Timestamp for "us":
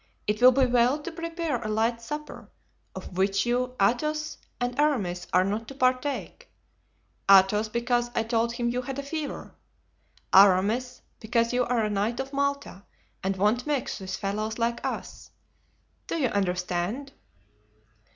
14.83-15.29